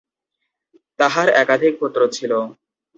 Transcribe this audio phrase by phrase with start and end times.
[0.99, 2.31] তাঁহার একাধিক পুত্র ছিল।